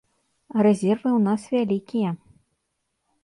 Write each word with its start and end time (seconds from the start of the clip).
Рэзервы 0.65 1.09
ў 1.09 1.19
нас 1.27 1.41
вялікія. 1.55 2.09